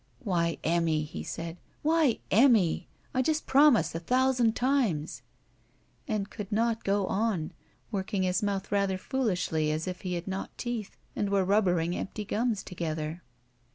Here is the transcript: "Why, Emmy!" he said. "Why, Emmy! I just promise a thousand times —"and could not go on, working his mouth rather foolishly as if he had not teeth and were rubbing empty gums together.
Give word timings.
"Why, 0.23 0.57
Emmy!" 0.63 1.03
he 1.03 1.21
said. 1.21 1.57
"Why, 1.83 2.17
Emmy! 2.31 2.87
I 3.13 3.21
just 3.21 3.45
promise 3.45 3.93
a 3.93 3.99
thousand 3.99 4.55
times 4.55 5.21
—"and 6.07 6.27
could 6.31 6.51
not 6.51 6.83
go 6.83 7.05
on, 7.05 7.51
working 7.91 8.23
his 8.23 8.41
mouth 8.41 8.71
rather 8.71 8.97
foolishly 8.97 9.69
as 9.71 9.87
if 9.87 10.01
he 10.01 10.15
had 10.15 10.27
not 10.27 10.57
teeth 10.57 10.97
and 11.15 11.29
were 11.29 11.45
rubbing 11.45 11.95
empty 11.95 12.25
gums 12.25 12.63
together. 12.63 13.21